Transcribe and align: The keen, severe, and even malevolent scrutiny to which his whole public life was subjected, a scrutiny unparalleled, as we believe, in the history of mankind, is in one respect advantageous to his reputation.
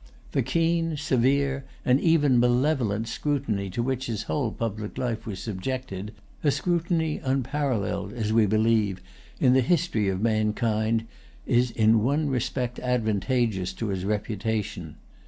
The 0.31 0.41
keen, 0.41 0.97
severe, 0.97 1.63
and 1.85 1.99
even 2.01 2.39
malevolent 2.39 3.07
scrutiny 3.07 3.69
to 3.69 3.83
which 3.83 4.07
his 4.07 4.23
whole 4.23 4.49
public 4.51 4.97
life 4.97 5.27
was 5.27 5.39
subjected, 5.39 6.11
a 6.43 6.49
scrutiny 6.49 7.19
unparalleled, 7.19 8.11
as 8.11 8.33
we 8.33 8.47
believe, 8.47 8.99
in 9.39 9.53
the 9.53 9.61
history 9.61 10.09
of 10.09 10.19
mankind, 10.19 11.03
is 11.45 11.69
in 11.69 12.01
one 12.01 12.29
respect 12.31 12.79
advantageous 12.79 13.73
to 13.73 13.89
his 13.89 14.03
reputation. 14.03 14.95